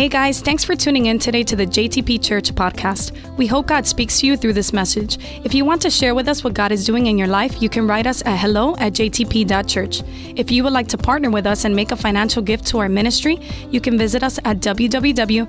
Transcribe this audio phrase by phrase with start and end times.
[0.00, 3.12] Hey guys, thanks for tuning in today to the JTP Church podcast.
[3.36, 5.18] We hope God speaks to you through this message.
[5.44, 7.68] If you want to share with us what God is doing in your life, you
[7.68, 10.02] can write us at hello at jtp.church.
[10.36, 12.88] If you would like to partner with us and make a financial gift to our
[12.88, 13.40] ministry,
[13.70, 15.46] you can visit us at www.jtp.church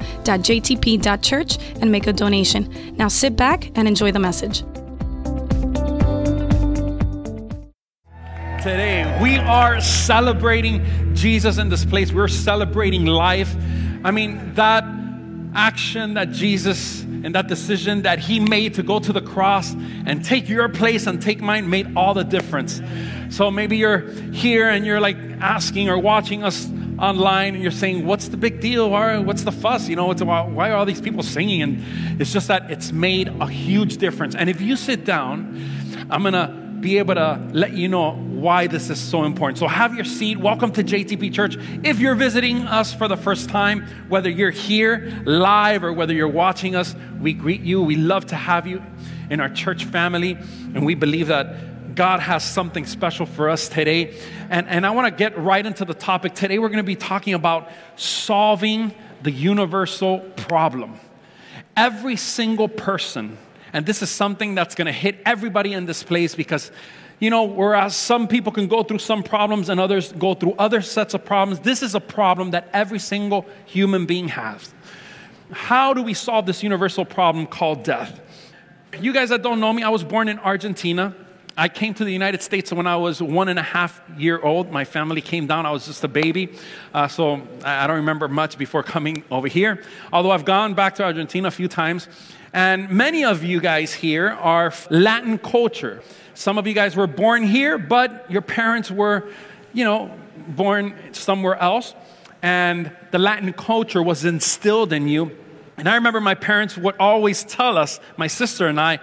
[1.81, 2.95] and make a donation.
[2.97, 4.63] Now sit back and enjoy the message.
[8.61, 12.11] Today, we are celebrating Jesus in this place.
[12.11, 13.55] We're celebrating life.
[14.03, 14.83] I mean, that
[15.53, 19.73] action that Jesus and that decision that he made to go to the cross
[20.05, 22.81] and take your place and take mine made all the difference.
[23.29, 28.05] So maybe you're here and you're like asking or watching us online and you're saying,
[28.05, 28.89] What's the big deal?
[28.89, 29.87] What's the fuss?
[29.87, 31.61] You know, about, why are all these people singing?
[31.61, 34.35] And it's just that it's made a huge difference.
[34.35, 35.61] And if you sit down,
[36.09, 39.59] I'm gonna be able to let you know why this is so important.
[39.59, 40.39] So have your seat.
[40.39, 41.55] Welcome to JTP Church.
[41.83, 46.27] If you're visiting us for the first time, whether you're here live or whether you're
[46.27, 47.83] watching us, we greet you.
[47.83, 48.81] We love to have you
[49.29, 50.33] in our church family,
[50.73, 54.17] and we believe that God has something special for us today.
[54.49, 56.33] And, and I want to get right into the topic.
[56.33, 58.91] Today, we're going to be talking about solving
[59.21, 60.99] the universal problem.
[61.77, 63.37] Every single person
[63.73, 66.71] and this is something that's going to hit everybody in this place because,
[67.19, 70.81] you know, whereas some people can go through some problems and others go through other
[70.81, 74.73] sets of problems, this is a problem that every single human being has.
[75.51, 78.19] How do we solve this universal problem called death?
[78.99, 81.15] You guys that don't know me, I was born in Argentina.
[81.57, 84.71] I came to the United States when I was one and a half year old.
[84.71, 85.65] My family came down.
[85.65, 86.57] I was just a baby.
[86.93, 89.83] Uh, so I don't remember much before coming over here.
[90.13, 92.07] Although I've gone back to Argentina a few times.
[92.53, 96.01] And many of you guys here are Latin culture.
[96.33, 99.29] Some of you guys were born here, but your parents were,
[99.71, 100.11] you know,
[100.49, 101.95] born somewhere else.
[102.41, 105.31] And the Latin culture was instilled in you.
[105.77, 108.99] And I remember my parents would always tell us, my sister and I,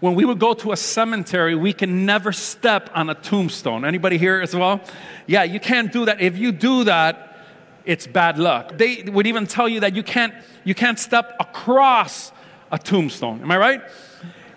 [0.00, 3.86] when we would go to a cemetery, we can never step on a tombstone.
[3.86, 4.82] Anybody here as well?
[5.26, 6.20] Yeah, you can't do that.
[6.20, 7.38] If you do that,
[7.86, 8.76] it's bad luck.
[8.76, 10.34] They would even tell you that you can't,
[10.64, 12.32] you can't step across
[12.74, 13.40] a tombstone.
[13.40, 13.82] Am I right?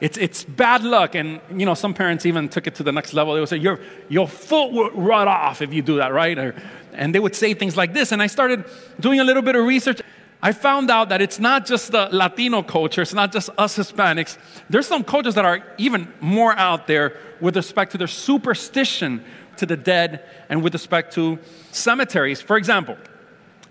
[0.01, 1.13] It's, it's bad luck.
[1.15, 3.33] And, you know, some parents even took it to the next level.
[3.35, 3.79] They would say, your,
[4.09, 6.37] your foot will rot off if you do that, right?
[6.37, 6.55] Or,
[6.93, 8.11] and they would say things like this.
[8.11, 8.65] And I started
[8.99, 10.01] doing a little bit of research.
[10.41, 14.37] I found out that it's not just the Latino culture, it's not just us Hispanics.
[14.69, 19.23] There's some cultures that are even more out there with respect to their superstition
[19.57, 21.39] to the dead and with respect to
[21.71, 22.41] cemeteries.
[22.41, 22.97] For example,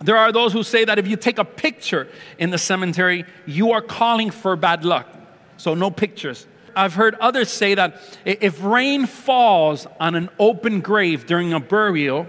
[0.00, 2.08] there are those who say that if you take a picture
[2.38, 5.06] in the cemetery, you are calling for bad luck.
[5.56, 6.46] So, no pictures.
[6.74, 12.26] I've heard others say that if rain falls on an open grave during a burial,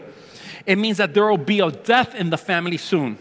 [0.66, 3.18] it means that there will be a death in the family soon.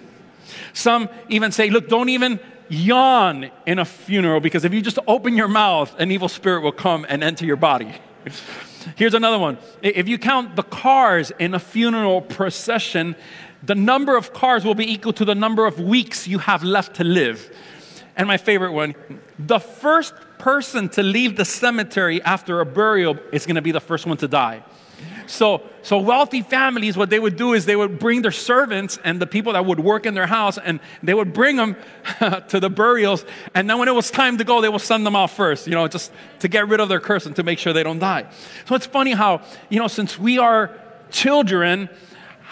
[0.72, 5.36] Some even say, look, don't even yawn in a funeral because if you just open
[5.36, 7.92] your mouth, an evil spirit will come and enter your body.
[8.96, 9.58] Here's another one.
[9.82, 13.16] If you count the cars in a funeral procession,
[13.66, 16.96] the number of cars will be equal to the number of weeks you have left
[16.96, 17.54] to live.
[18.16, 18.94] And my favorite one
[19.38, 23.80] the first person to leave the cemetery after a burial is going to be the
[23.80, 24.62] first one to die.
[25.26, 29.20] So, so wealthy families, what they would do is they would bring their servants and
[29.20, 31.76] the people that would work in their house, and they would bring them
[32.48, 33.24] to the burials.
[33.54, 35.74] And then when it was time to go, they will send them out first, you
[35.74, 38.26] know, just to get rid of their curse and to make sure they don't die.
[38.66, 40.70] So it's funny how, you know, since we are
[41.10, 41.88] children,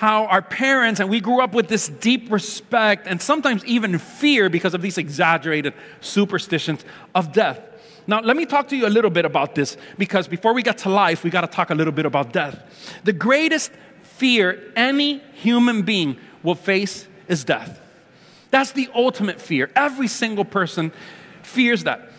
[0.05, 4.51] how our parents and we grew up with this deep respect and sometimes even fear
[4.51, 5.73] because of these exaggerated
[6.03, 6.85] superstitions
[7.15, 7.59] of death.
[8.07, 10.77] Now, let me talk to you a little bit about this because before we get
[10.79, 12.61] to life, we got to talk a little bit about death.
[13.05, 13.73] The greatest
[14.03, 17.81] fear any human being will face is death.
[18.51, 19.71] That's the ultimate fear.
[19.75, 20.93] Every single person
[21.43, 22.11] fears that.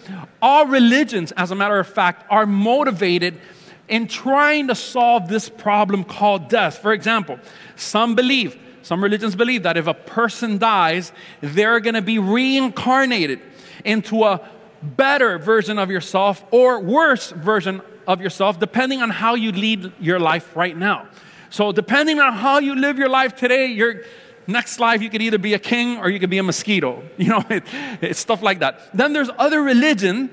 [0.41, 3.39] All religions, as a matter of fact, are motivated
[3.87, 6.79] in trying to solve this problem called death.
[6.79, 7.39] For example,
[7.75, 13.39] some believe, some religions believe that if a person dies, they're going to be reincarnated
[13.83, 14.41] into a
[14.81, 20.19] better version of yourself or worse version of yourself, depending on how you lead your
[20.19, 21.07] life right now.
[21.49, 24.01] So, depending on how you live your life today, your
[24.47, 27.03] next life you could either be a king or you could be a mosquito.
[27.17, 27.63] You know, it,
[28.01, 28.79] it's stuff like that.
[28.93, 30.29] Then there's other religion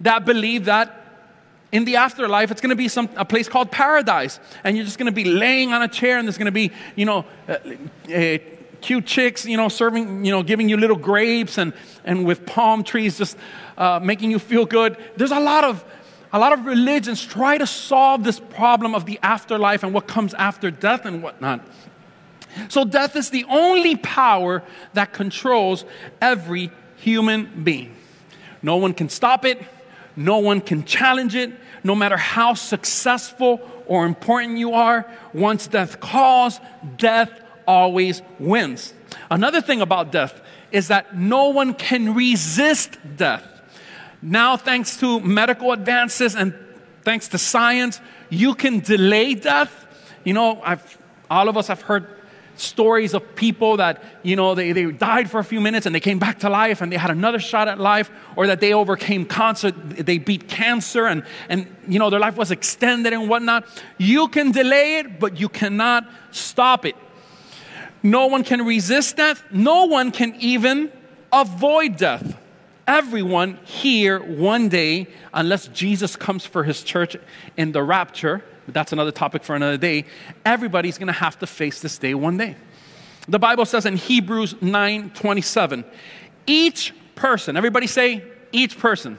[0.00, 1.07] that believe that
[1.70, 4.40] in the afterlife, it's going to be some, a place called paradise.
[4.64, 6.72] And you're just going to be laying on a chair, and there's going to be,
[6.96, 7.56] you know, uh,
[8.14, 8.38] uh,
[8.80, 11.72] cute chicks, you know, serving, you know, giving you little grapes and,
[12.04, 13.36] and with palm trees just
[13.76, 14.96] uh, making you feel good.
[15.16, 15.84] There's a lot of
[16.30, 20.34] a lot of religions try to solve this problem of the afterlife and what comes
[20.34, 21.66] after death and whatnot.
[22.68, 24.62] So, death is the only power
[24.92, 25.84] that controls
[26.20, 27.94] every human being.
[28.62, 29.62] No one can stop it,
[30.18, 31.52] no one can challenge it,
[31.84, 35.06] no matter how successful or important you are.
[35.32, 36.58] Once death calls,
[36.96, 37.30] death
[37.68, 38.94] always wins.
[39.30, 40.40] Another thing about death
[40.72, 43.46] is that no one can resist death.
[44.20, 46.52] Now, thanks to medical advances and
[47.02, 49.86] thanks to science, you can delay death.
[50.24, 50.98] You know, I've,
[51.30, 52.17] all of us have heard
[52.58, 56.00] stories of people that, you know, they, they died for a few minutes and they
[56.00, 59.24] came back to life and they had another shot at life, or that they overcame
[59.24, 63.66] cancer, they beat cancer and, and, you know, their life was extended and whatnot.
[63.96, 66.96] You can delay it, but you cannot stop it.
[68.02, 69.42] No one can resist death.
[69.50, 70.92] No one can even
[71.32, 72.36] avoid death.
[72.86, 77.16] Everyone here one day, unless Jesus comes for his church
[77.56, 78.44] in the rapture,
[78.74, 80.04] that's another topic for another day,
[80.44, 82.56] everybody's gonna have to face this day one day.
[83.28, 85.84] The Bible says in Hebrews 9 27,
[86.46, 89.18] each person, everybody say, each person.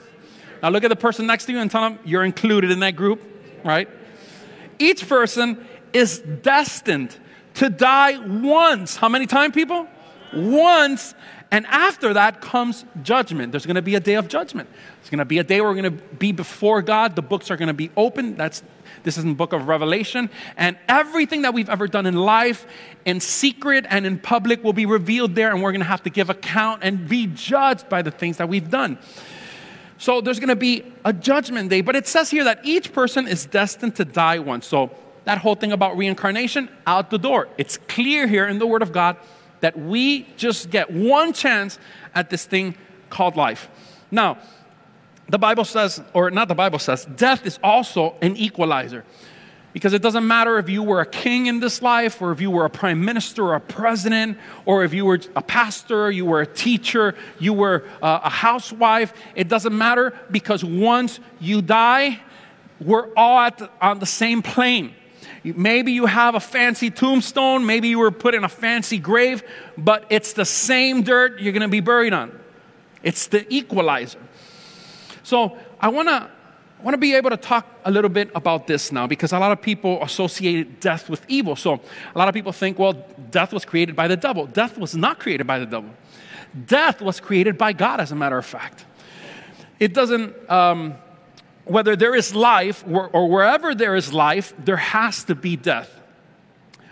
[0.61, 2.95] Now look at the person next to you and tell them you're included in that
[2.95, 3.21] group,
[3.63, 3.87] right?
[4.79, 7.15] Each person is destined
[7.55, 8.95] to die once.
[8.95, 9.87] How many times, people?
[10.33, 11.13] Once.
[11.51, 13.51] And after that comes judgment.
[13.51, 14.69] There's going to be a day of judgment.
[15.01, 17.15] It's going to be a day where we're going to be before God.
[17.15, 18.35] The books are going to be open.
[18.35, 18.63] That's
[19.03, 20.29] this is in the book of Revelation.
[20.57, 22.65] And everything that we've ever done in life,
[23.05, 26.09] in secret and in public, will be revealed there, and we're going to have to
[26.09, 28.97] give account and be judged by the things that we've done.
[29.97, 31.81] So there's going to be a judgment day.
[31.81, 34.65] But it says here that each person is destined to die once.
[34.65, 34.91] So
[35.25, 37.49] that whole thing about reincarnation, out the door.
[37.57, 39.17] It's clear here in the Word of God
[39.59, 41.77] that we just get one chance
[42.15, 42.75] at this thing
[43.09, 43.69] called life.
[44.09, 44.37] Now,
[45.29, 49.05] the Bible says, or not the Bible says, death is also an equalizer.
[49.71, 52.49] Because it doesn't matter if you were a king in this life, or if you
[52.49, 56.41] were a prime minister or a president, or if you were a pastor, you were
[56.41, 59.13] a teacher, you were uh, a housewife.
[59.35, 62.19] It doesn't matter because once you die,
[62.81, 64.95] we're all the, on the same plane.
[65.43, 69.43] Maybe you have a fancy tombstone, maybe you were put in a fancy grave,
[69.77, 72.37] but it's the same dirt you're going to be buried on.
[73.03, 74.19] It's the equalizer.
[75.29, 76.27] So I want to
[76.79, 79.37] I want to be able to talk a little bit about this now because a
[79.37, 81.55] lot of people associate death with evil.
[81.55, 81.81] So
[82.15, 82.93] a lot of people think, well,
[83.29, 84.45] death was created by the devil.
[84.47, 85.89] Death was not created by the devil.
[86.65, 88.85] Death was created by God, as a matter of fact.
[89.77, 90.95] It doesn't, um,
[91.65, 95.91] whether there is life or, or wherever there is life, there has to be death.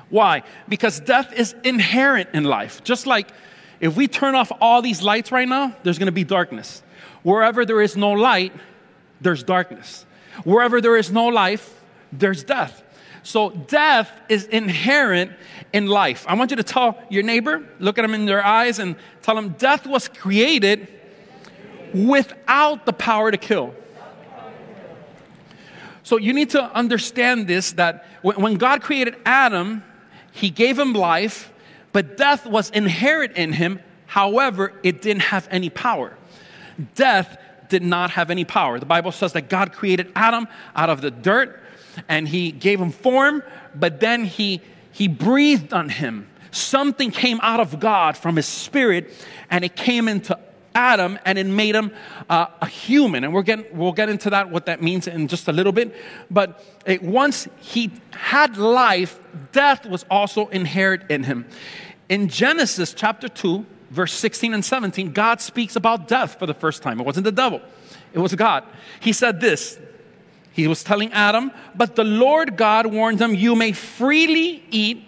[0.09, 0.43] Why?
[0.67, 2.83] Because death is inherent in life.
[2.83, 3.29] Just like
[3.79, 6.83] if we turn off all these lights right now, there's going to be darkness.
[7.23, 8.53] Wherever there is no light,
[9.21, 10.05] there's darkness.
[10.43, 11.81] Wherever there is no life,
[12.11, 12.83] there's death.
[13.23, 15.31] So death is inherent
[15.73, 16.25] in life.
[16.27, 19.35] I want you to tell your neighbor, look at them in their eyes, and tell
[19.35, 20.87] them death was created
[21.93, 23.75] without the power to kill.
[26.03, 29.83] So you need to understand this that when God created Adam,
[30.31, 31.51] he gave him life,
[31.91, 33.81] but death was inherent in him.
[34.05, 36.16] However, it didn't have any power
[36.95, 37.37] death
[37.69, 38.79] did not have any power.
[38.79, 41.61] The Bible says that God created Adam out of the dirt
[42.07, 43.43] and he gave him form,
[43.75, 46.29] but then he, he breathed on him.
[46.51, 49.11] Something came out of God from his spirit
[49.49, 50.37] and it came into
[50.73, 51.91] Adam and it made him
[52.29, 53.23] uh, a human.
[53.23, 55.93] And we're getting, we'll get into that, what that means in just a little bit.
[56.31, 59.19] But it, once he had life,
[59.51, 61.45] death was also inherent in him.
[62.09, 66.81] In Genesis chapter 2, verse 16 and 17, God speaks about death for the first
[66.81, 66.99] time.
[66.99, 67.61] It wasn't the devil,
[68.13, 68.63] it was God.
[68.99, 69.79] He said this.
[70.51, 75.07] He was telling Adam, but the Lord God warned him, You may freely eat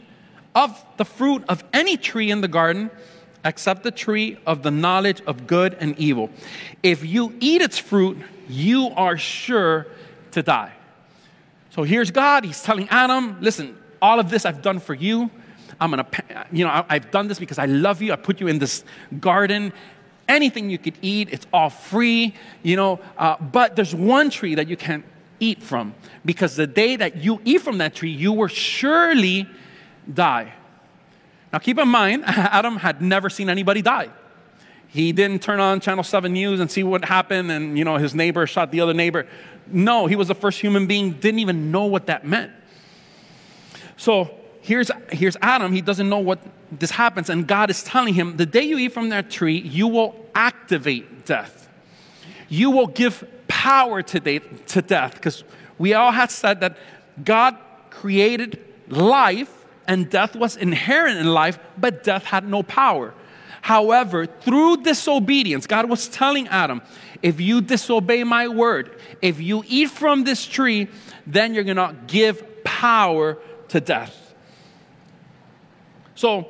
[0.54, 2.92] of the fruit of any tree in the garden,
[3.44, 6.30] except the tree of the knowledge of good and evil.
[6.84, 9.88] If you eat its fruit, you are sure
[10.32, 10.74] to die.
[11.72, 12.46] So here's God.
[12.46, 15.32] He's telling Adam, Listen, all of this I've done for you.
[15.80, 16.08] I'm gonna,
[16.52, 18.12] you know, I, have done this because I love you.
[18.12, 18.84] I put you in this
[19.20, 19.72] garden.
[20.28, 23.00] Anything you could eat, it's all free, you know.
[23.18, 25.06] Uh, but there's one tree that you can't
[25.40, 25.96] eat from
[26.26, 29.48] because the day that you eat from that tree, you will surely
[30.12, 30.54] die.
[31.52, 34.10] Now, keep in mind, Adam had never seen anybody die.
[34.88, 38.16] He didn't turn on Channel 7 News and see what happened and, you know, his
[38.16, 39.28] neighbor shot the other neighbor.
[39.68, 42.52] No, he was the first human being, didn't even know what that meant.
[43.98, 44.39] So
[44.70, 45.74] here's, here's Adam.
[45.74, 46.40] He doesn't know what
[46.72, 47.30] this happens.
[47.30, 51.26] And God is telling him, the day you eat from that tree, you will activate
[51.26, 51.68] death.
[52.50, 55.16] You will give power to, de- to death.
[55.16, 55.44] Because
[55.80, 56.78] we all had said that
[57.26, 57.58] God
[57.90, 63.16] created life and death was inherent in life, but death had no power.
[63.64, 66.84] However, through disobedience, God was telling Adam,
[67.24, 70.88] if you disobey my word, if you eat from this tree,
[71.26, 74.29] then you're gonna give power to death.
[76.20, 76.50] So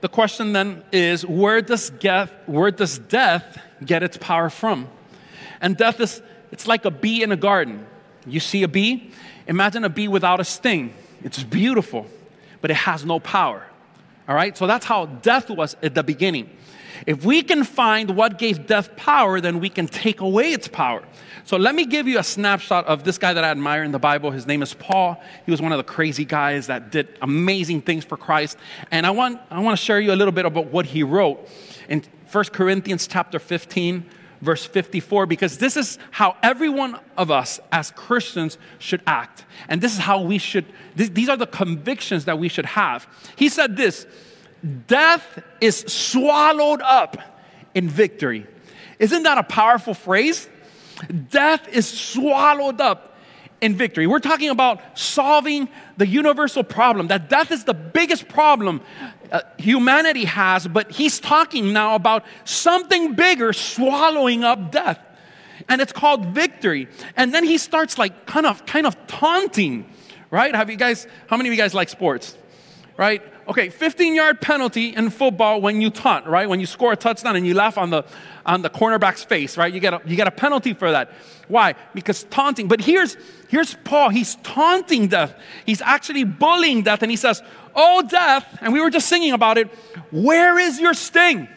[0.00, 4.86] the question then is where does death, where does death get its power from?
[5.60, 6.22] And death is
[6.52, 7.84] it's like a bee in a garden.
[8.28, 9.10] You see a bee,
[9.48, 10.94] imagine a bee without a sting.
[11.24, 12.06] It's beautiful,
[12.60, 13.66] but it has no power.
[14.28, 14.56] All right?
[14.56, 16.48] So that's how death was at the beginning.
[17.06, 21.02] If we can find what gave death power, then we can take away its power.
[21.44, 23.98] So let me give you a snapshot of this guy that I admire in the
[23.98, 24.30] Bible.
[24.30, 25.22] His name is Paul.
[25.46, 28.58] He was one of the crazy guys that did amazing things for Christ.
[28.90, 31.48] And I want, I want to share you a little bit about what he wrote
[31.88, 34.04] in 1 Corinthians chapter 15,
[34.42, 39.46] verse 54, because this is how every one of us as Christians should act.
[39.68, 43.06] And this is how we should, these are the convictions that we should have.
[43.36, 44.06] He said this
[44.86, 47.16] death is swallowed up
[47.74, 48.46] in victory.
[48.98, 50.48] Isn't that a powerful phrase?
[51.30, 53.16] Death is swallowed up
[53.60, 54.06] in victory.
[54.06, 58.80] We're talking about solving the universal problem, that death is the biggest problem
[59.30, 65.00] uh, humanity has, but he's talking now about something bigger swallowing up death.
[65.68, 66.88] And it's called victory.
[67.16, 69.92] And then he starts like kind of kind of taunting,
[70.30, 70.54] right?
[70.54, 72.36] Have you guys how many of you guys like sports?
[72.96, 73.22] Right?
[73.48, 76.46] Okay, 15 yard penalty in football when you taunt, right?
[76.46, 78.04] When you score a touchdown and you laugh on the,
[78.44, 79.72] on the cornerback's face, right?
[79.72, 81.10] You get, a, you get a penalty for that.
[81.48, 81.74] Why?
[81.94, 82.68] Because taunting.
[82.68, 83.16] But here's,
[83.48, 84.10] here's Paul.
[84.10, 85.34] He's taunting death.
[85.64, 87.02] He's actually bullying death.
[87.02, 87.42] And he says,
[87.74, 89.68] Oh, death, and we were just singing about it,
[90.10, 91.48] where is your sting?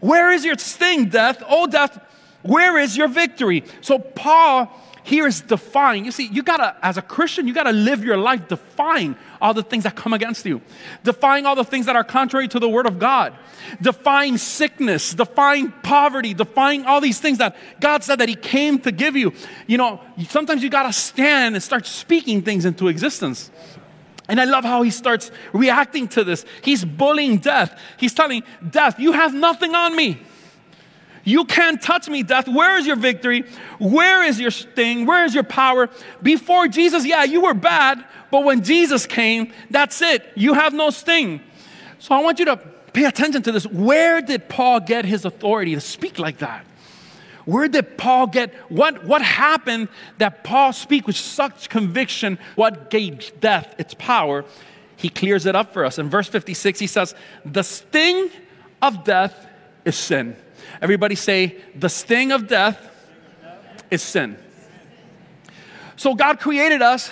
[0.00, 1.42] Where is your sting, death?
[1.48, 1.98] Oh, death,
[2.42, 3.64] where is your victory?
[3.80, 4.70] So Paul
[5.04, 6.06] here is defying.
[6.06, 9.62] You see, you gotta, as a Christian, you gotta live your life defying all the
[9.62, 10.62] things that come against you,
[11.04, 13.34] defying all the things that are contrary to the Word of God,
[13.82, 18.90] defying sickness, defying poverty, defying all these things that God said that He came to
[18.90, 19.34] give you.
[19.66, 23.50] You know, sometimes you gotta stand and start speaking things into existence.
[24.26, 26.46] And I love how he starts reacting to this.
[26.62, 27.78] He's bullying death.
[27.98, 30.18] He's telling death, You have nothing on me.
[31.24, 32.46] You can't touch me, death.
[32.46, 33.44] Where is your victory?
[33.78, 35.06] Where is your sting?
[35.06, 35.88] Where is your power?
[36.22, 40.30] Before Jesus, yeah, you were bad, but when Jesus came, that's it.
[40.34, 41.40] You have no sting.
[41.98, 42.56] So I want you to
[42.92, 43.66] pay attention to this.
[43.66, 46.66] Where did Paul get his authority to speak like that?
[47.46, 49.88] Where did Paul get what what happened
[50.18, 52.38] that Paul speak with such conviction?
[52.54, 54.44] What gave death its power?
[54.96, 55.98] He clears it up for us.
[55.98, 57.14] In verse 56, he says,
[57.44, 58.30] The sting
[58.80, 59.46] of death
[59.84, 60.36] is sin.
[60.80, 62.78] Everybody say, the sting of death
[63.90, 64.38] is sin.
[65.96, 67.10] So God created us.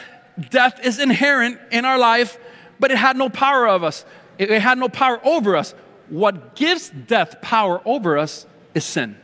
[0.51, 2.39] Death is inherent in our life,
[2.81, 4.05] but it had no power of us.
[4.39, 5.75] It had no power over us.
[6.09, 9.17] What gives death power over us is sin.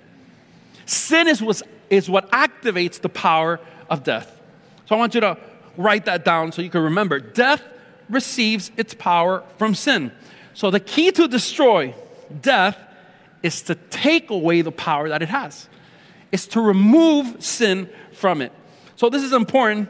[0.86, 4.40] Sin is, what is what activates the power of death.
[4.86, 5.36] So I want you to
[5.76, 7.20] write that down so you can remember.
[7.20, 7.62] Death
[8.08, 10.12] receives its power from sin.
[10.54, 11.94] So the key to destroy
[12.40, 12.76] death
[13.42, 15.68] is to take away the power that it has,
[16.32, 18.52] it's to remove sin from it.
[18.96, 19.88] So, this is important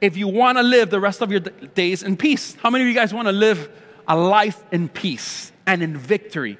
[0.00, 2.54] if you want to live the rest of your days in peace.
[2.56, 3.70] How many of you guys want to live
[4.06, 6.58] a life in peace and in victory?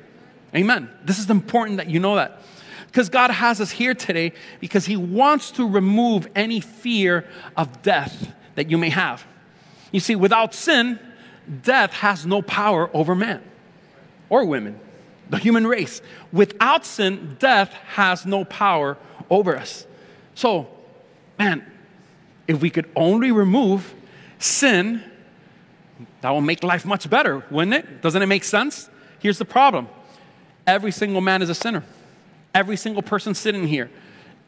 [0.55, 0.91] Amen.
[1.05, 2.41] This is important that you know that.
[2.87, 8.33] Because God has us here today because He wants to remove any fear of death
[8.55, 9.25] that you may have.
[9.93, 10.99] You see, without sin,
[11.63, 13.43] death has no power over man
[14.29, 14.79] or women
[15.33, 16.03] the human race.
[16.31, 18.99] Without sin, death has no power
[19.31, 19.87] over us.
[20.35, 20.69] So,
[21.39, 21.65] man,
[22.47, 23.95] if we could only remove
[24.39, 25.03] sin,
[26.21, 28.03] that will make life much better, wouldn't it?
[28.03, 28.91] Doesn't it make sense?
[29.21, 29.89] Here's the problem
[30.67, 31.83] every single man is a sinner.
[32.55, 33.91] Every single person sitting here,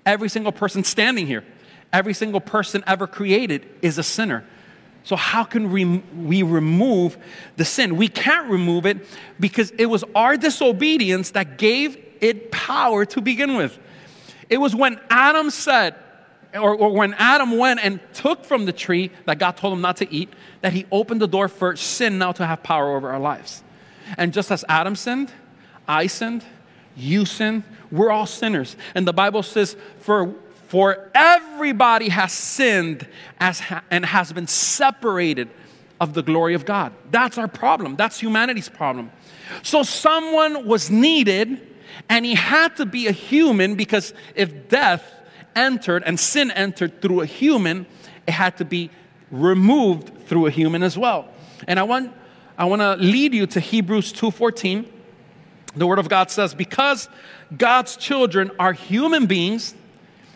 [0.05, 1.45] every single person standing here,
[1.95, 4.45] every single person ever created is a sinner.
[5.05, 7.19] So, how can we, we remove
[7.57, 7.97] the sin?
[7.97, 9.07] We can't remove it
[9.39, 13.79] because it was our disobedience that gave it power to begin with.
[14.49, 15.95] It was when Adam said,
[16.55, 19.99] or, or, when Adam went and took from the tree that God told him not
[19.99, 20.33] to eat,
[20.63, 23.63] that he opened the door for sin now to have power over our lives.
[24.17, 25.33] And just as Adam sinned,
[25.87, 26.45] I sinned,
[26.97, 28.77] you sinned, we're all sinners.
[28.95, 30.35] And the Bible says, for
[30.75, 33.07] for everybody has sinned
[33.39, 35.49] as ha- and has been separated
[36.01, 36.93] of the glory of God.
[37.13, 37.95] That's our problem.
[37.95, 39.13] That's humanity's problem.
[39.63, 41.61] So someone was needed,
[42.09, 45.05] and he had to be a human because if death
[45.55, 47.87] entered and sin entered through a human,
[48.27, 48.91] it had to be
[49.31, 51.29] removed through a human as well.
[51.69, 52.13] And I want,
[52.59, 54.91] I want to lead you to Hebrews 2.14.
[55.77, 57.09] The Word of God says, because
[57.57, 59.77] God's children are human beings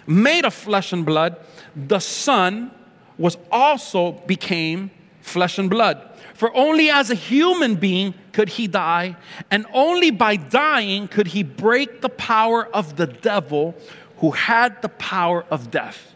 [0.09, 1.37] made of flesh and blood,
[1.77, 2.71] the Son
[3.19, 6.03] was also became flesh and blood.
[6.35, 9.17] For only as a human being could he die,
[9.51, 13.75] and only by dying could he break the power of the devil
[14.19, 16.15] who had the power of death.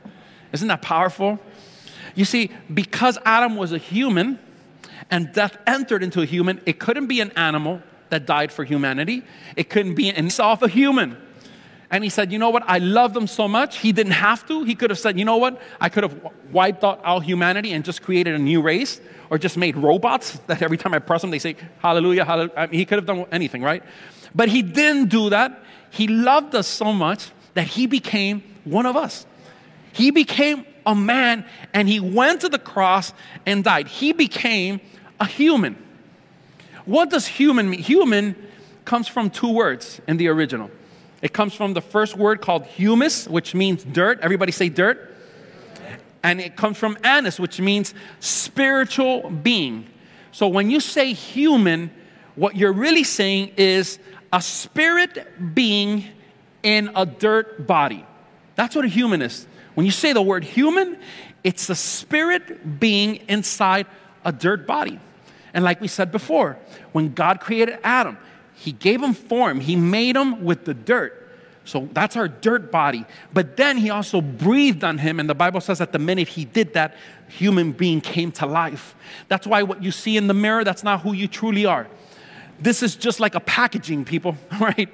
[0.52, 1.38] Isn't that powerful?
[2.14, 4.38] You see, because Adam was a human
[5.10, 9.22] and death entered into a human, it couldn't be an animal that died for humanity,
[9.56, 11.16] it couldn't be himself a human.
[11.92, 12.64] And he said, You know what?
[12.66, 13.78] I love them so much.
[13.78, 14.64] He didn't have to.
[14.64, 15.60] He could have said, You know what?
[15.78, 16.18] I could have
[16.50, 20.62] wiped out all humanity and just created a new race or just made robots that
[20.62, 22.54] every time I press them, they say, Hallelujah, hallelujah.
[22.56, 23.84] I mean, he could have done anything, right?
[24.34, 25.62] But he didn't do that.
[25.90, 29.26] He loved us so much that he became one of us.
[29.92, 31.44] He became a man
[31.74, 33.12] and he went to the cross
[33.44, 33.86] and died.
[33.86, 34.80] He became
[35.20, 35.76] a human.
[36.86, 37.80] What does human mean?
[37.80, 38.34] Human
[38.86, 40.70] comes from two words in the original.
[41.22, 44.18] It comes from the first word called humus, which means dirt.
[44.20, 45.14] Everybody say dirt.
[46.24, 49.86] And it comes from anus, which means spiritual being.
[50.32, 51.90] So when you say human,
[52.34, 53.98] what you're really saying is
[54.32, 56.04] a spirit being
[56.62, 58.04] in a dirt body.
[58.54, 59.46] That's what a human is.
[59.74, 60.98] When you say the word human,
[61.44, 63.86] it's a spirit being inside
[64.24, 65.00] a dirt body.
[65.54, 66.56] And like we said before,
[66.92, 68.16] when God created Adam,
[68.62, 71.18] he gave him form, He made him with the dirt.
[71.64, 73.04] So that's our dirt body.
[73.32, 76.44] But then He also breathed on him, and the Bible says that the minute He
[76.44, 76.94] did that,
[77.26, 78.94] human being came to life.
[79.26, 81.88] That's why what you see in the mirror, that's not who you truly are.
[82.60, 84.88] This is just like a packaging, people, right?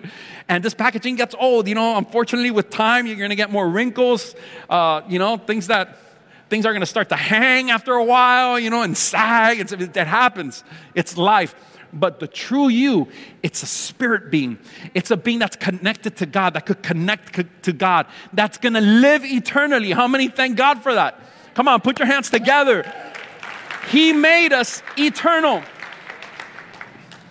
[0.48, 1.68] And this packaging gets old.
[1.68, 4.34] You know, unfortunately, with time, you're going to get more wrinkles.
[4.70, 5.98] Uh, you know, things that
[6.48, 8.58] things are going to start to hang after a while.
[8.58, 9.60] You know, and sag.
[9.60, 10.64] It's, that happens.
[10.94, 11.54] It's life
[11.92, 13.08] but the true you,
[13.42, 14.58] it's a spirit being.
[14.94, 19.24] It's a being that's connected to God, that could connect to God, that's gonna live
[19.24, 19.92] eternally.
[19.92, 21.20] How many thank God for that?
[21.54, 22.90] Come on, put your hands together.
[23.90, 25.62] He made us eternal.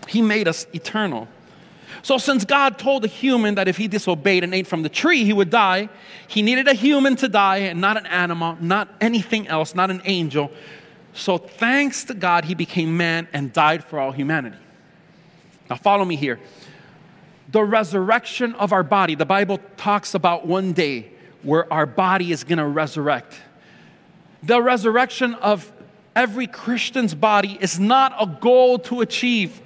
[0.08, 1.28] He made us eternal.
[2.02, 5.26] So, since God told a human that if he disobeyed and ate from the tree,
[5.26, 5.90] he would die,
[6.28, 10.02] he needed a human to die and not an animal, not anything else, not an
[10.06, 10.52] angel.
[11.18, 14.58] So, thanks to God, he became man and died for all humanity.
[15.68, 16.40] Now, follow me here.
[17.52, 21.10] The resurrection of our body, the Bible talks about one day
[21.42, 23.36] where our body is going to resurrect.
[24.44, 25.72] The resurrection of
[26.16, 29.60] every Christian's body is not a goal to achieve,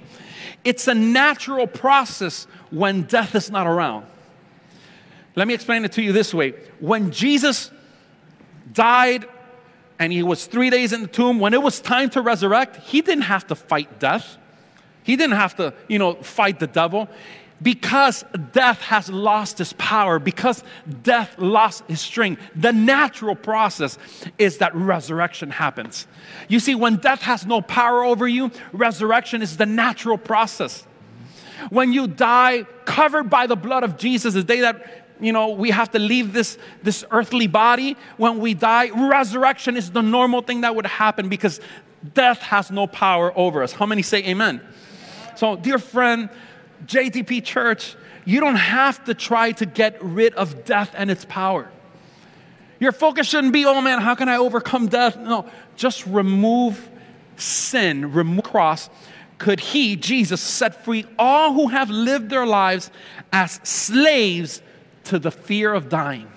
[0.64, 4.06] it's a natural process when death is not around.
[5.36, 6.54] Let me explain it to you this way.
[6.80, 7.70] When Jesus
[8.72, 9.26] died
[10.02, 11.38] and he was three days in the tomb.
[11.38, 14.36] When it was time to resurrect, he didn't have to fight death.
[15.04, 17.08] He didn't have to, you know, fight the devil.
[17.62, 20.64] Because death has lost its power, because
[21.04, 23.96] death lost its strength, the natural process
[24.38, 26.08] is that resurrection happens.
[26.48, 30.84] You see, when death has no power over you, resurrection is the natural process.
[31.70, 35.70] When you die covered by the blood of Jesus, the day that you know, we
[35.70, 38.90] have to leave this, this earthly body when we die.
[38.90, 41.60] Resurrection is the normal thing that would happen because
[42.14, 43.72] death has no power over us.
[43.72, 44.60] How many say amen?
[45.36, 46.28] So, dear friend,
[46.86, 51.70] JTP Church, you don't have to try to get rid of death and its power.
[52.80, 55.16] Your focus shouldn't be, oh man, how can I overcome death?
[55.16, 56.90] No, just remove
[57.36, 58.90] sin, remove cross.
[59.42, 62.92] Could he, Jesus, set free all who have lived their lives
[63.32, 64.62] as slaves
[65.06, 66.30] to the fear of dying.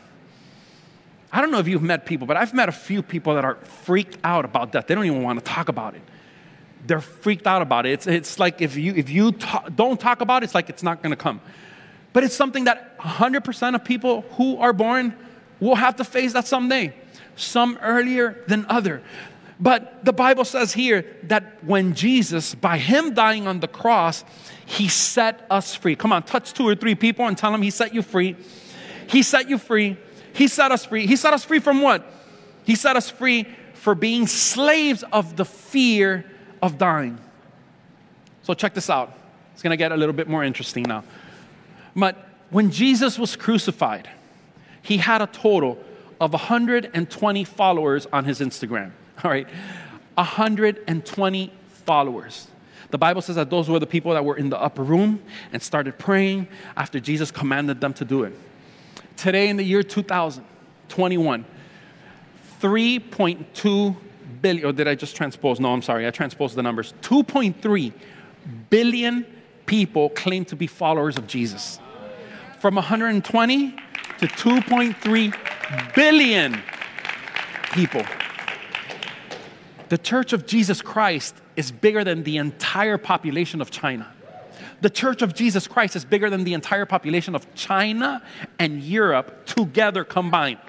[1.31, 3.57] I don't know if you've met people, but I've met a few people that are
[3.83, 4.87] freaked out about death.
[4.87, 6.01] They don't even want to talk about it.
[6.87, 7.91] They're freaked out about it.
[7.91, 9.33] It's, it's like if you, if you
[9.75, 11.41] don't talk about it, it's like it's not going to come.
[12.11, 15.15] But it's something that 100% of people who are born
[15.59, 16.95] will have to face that someday,
[17.35, 19.03] some earlier than other.
[19.59, 24.25] But the Bible says here that when Jesus, by him dying on the cross,
[24.65, 25.95] he set us free.
[25.95, 28.35] Come on, touch two or three people and tell them He set you free.
[29.07, 29.97] He set you free.
[30.33, 31.05] He set us free.
[31.05, 32.11] He set us free from what?
[32.65, 36.25] He set us free for being slaves of the fear
[36.61, 37.19] of dying.
[38.41, 39.13] So, check this out.
[39.53, 41.03] It's going to get a little bit more interesting now.
[41.95, 44.09] But when Jesus was crucified,
[44.81, 45.77] he had a total
[46.19, 48.91] of 120 followers on his Instagram.
[49.23, 49.47] All right,
[50.15, 51.53] 120
[51.85, 52.47] followers.
[52.91, 55.61] The Bible says that those were the people that were in the upper room and
[55.61, 56.47] started praying
[56.77, 58.33] after Jesus commanded them to do it.
[59.17, 61.45] Today, in the year 2021,
[62.61, 63.95] 3.2
[64.41, 65.59] billion, or did I just transpose?
[65.59, 66.93] No, I'm sorry, I transposed the numbers.
[67.01, 67.93] 2.3
[68.69, 69.25] billion
[69.65, 71.79] people claim to be followers of Jesus.
[72.59, 76.61] From 120 to 2.3 billion
[77.73, 78.03] people.
[79.89, 84.11] The Church of Jesus Christ is bigger than the entire population of China.
[84.81, 88.21] The Church of Jesus Christ is bigger than the entire population of China
[88.59, 90.59] and Europe together combined.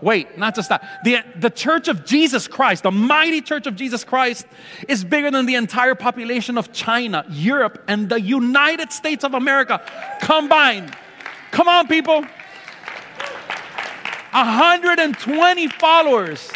[0.00, 1.00] Wait, not just that.
[1.04, 4.46] The, the Church of Jesus Christ, the mighty Church of Jesus Christ,
[4.88, 9.80] is bigger than the entire population of China, Europe, and the United States of America
[10.20, 10.96] combined.
[11.52, 12.24] Come on, people.
[14.32, 16.50] 120 followers,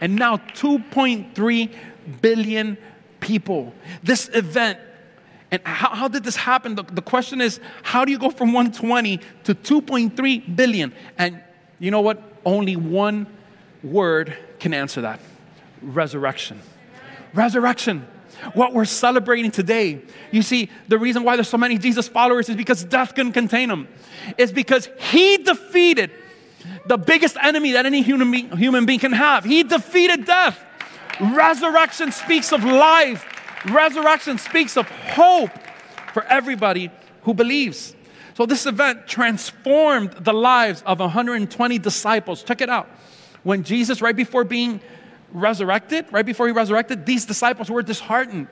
[0.00, 1.74] and now 2.3
[2.20, 2.78] billion
[3.20, 3.74] people.
[4.02, 4.78] This event,
[5.50, 6.74] and how, how did this happen?
[6.74, 10.94] The, the question is, how do you go from 120 to 2.3 billion?
[11.18, 11.42] And
[11.78, 12.22] you know what?
[12.44, 13.26] Only one
[13.82, 15.20] word can answer that
[15.82, 16.60] resurrection.
[17.34, 18.06] Resurrection.
[18.54, 20.00] What we're celebrating today.
[20.30, 23.68] You see, the reason why there's so many Jesus followers is because death couldn't contain
[23.68, 23.88] them.
[24.38, 26.10] It's because he defeated
[26.86, 29.44] the biggest enemy that any human being, human being can have.
[29.44, 30.58] He defeated death.
[31.20, 33.24] Resurrection speaks of life,
[33.66, 35.50] resurrection speaks of hope
[36.14, 36.90] for everybody
[37.22, 37.94] who believes.
[38.34, 42.42] So, this event transformed the lives of 120 disciples.
[42.42, 42.88] Check it out.
[43.42, 44.80] When Jesus, right before being
[45.32, 48.48] resurrected, right before he resurrected, these disciples were disheartened.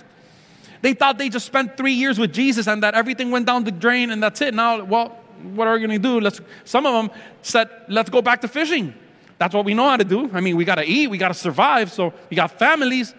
[0.82, 3.72] They thought they just spent three years with Jesus and that everything went down the
[3.72, 4.54] drain and that's it.
[4.54, 6.20] Now, well, what are we going to do?
[6.20, 8.94] Let's, some of them said, let's go back to fishing.
[9.38, 10.30] That's what we know how to do.
[10.32, 13.14] I mean, we got to eat, we got to survive, so we got families.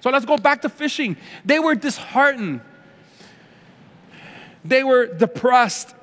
[0.00, 1.16] So let's go back to fishing.
[1.44, 2.60] They were disheartened.
[4.64, 5.94] They were depressed,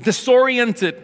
[0.00, 1.00] disoriented,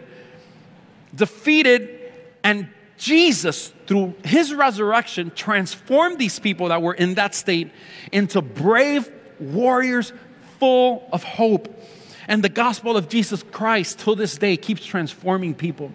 [1.15, 2.11] defeated,
[2.43, 7.71] and Jesus, through his resurrection, transformed these people that were in that state
[8.11, 10.13] into brave warriors
[10.59, 11.80] full of hope.
[12.31, 15.91] And the gospel of Jesus Christ till this day keeps transforming people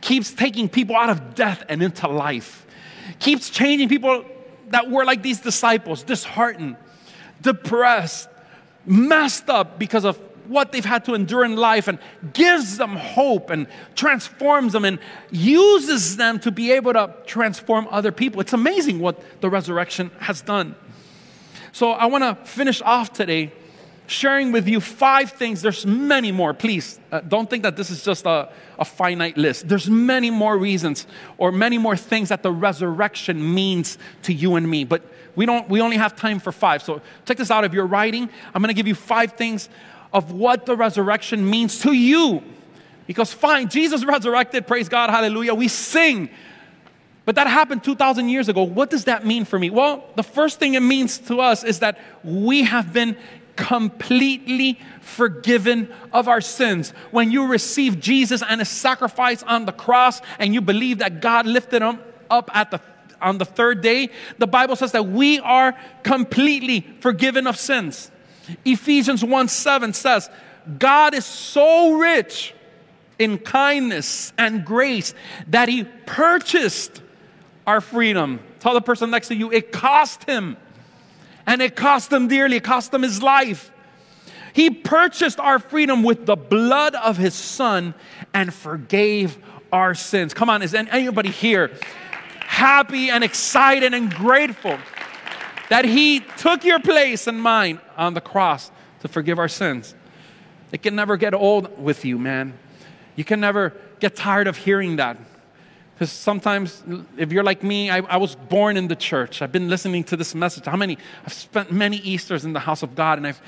[0.00, 2.66] keeps taking people out of death and into life,
[3.18, 4.24] keeps changing people
[4.68, 6.76] that were like these disciples, disheartened,
[7.40, 8.28] depressed,
[8.84, 11.98] messed up because of what they've had to endure in life and
[12.32, 14.98] gives them hope and transforms them and
[15.30, 18.40] uses them to be able to transform other people.
[18.40, 20.74] It's amazing what the resurrection has done.
[21.72, 23.52] So I want to finish off today
[24.08, 25.62] sharing with you five things.
[25.62, 26.54] There's many more.
[26.54, 29.68] Please uh, don't think that this is just a, a finite list.
[29.68, 34.68] There's many more reasons or many more things that the resurrection means to you and
[34.68, 34.84] me.
[34.84, 35.02] But
[35.36, 35.68] we don't.
[35.68, 36.82] We only have time for five.
[36.82, 37.64] So check this out.
[37.64, 39.68] If you're writing, I'm going to give you five things
[40.12, 42.42] of what the resurrection means to you.
[43.06, 44.66] Because fine, Jesus resurrected.
[44.66, 45.10] Praise God.
[45.10, 45.54] Hallelujah.
[45.54, 46.30] We sing.
[47.28, 48.62] But that happened 2,000 years ago.
[48.62, 49.68] What does that mean for me?
[49.68, 53.18] Well, the first thing it means to us is that we have been
[53.58, 56.90] completely forgiven of our sins.
[57.10, 61.44] When you receive Jesus and his sacrifice on the cross and you believe that God
[61.44, 61.98] lifted him
[62.30, 62.80] up at the
[63.20, 68.12] on the third day, the Bible says that we are completely forgiven of sins.
[68.64, 70.30] Ephesians 1 7 says,
[70.78, 72.54] God is so rich
[73.18, 75.14] in kindness and grace
[75.48, 77.02] that he purchased
[77.66, 78.38] our freedom.
[78.60, 80.56] Tell the person next to you, it cost him
[81.48, 83.72] and it cost him dearly, it cost him his life.
[84.52, 87.94] He purchased our freedom with the blood of his son
[88.34, 89.38] and forgave
[89.72, 90.34] our sins.
[90.34, 91.70] Come on, is anybody here
[92.40, 94.78] happy and excited and grateful
[95.70, 99.94] that he took your place and mine on the cross to forgive our sins?
[100.70, 102.58] It can never get old with you, man.
[103.16, 105.16] You can never get tired of hearing that.
[105.98, 106.84] Because sometimes,
[107.16, 109.42] if you're like me, I, I, was born in the church.
[109.42, 110.64] I've been listening to this message.
[110.64, 110.96] How many?
[111.26, 113.42] I've spent many Easters in the house of God and I've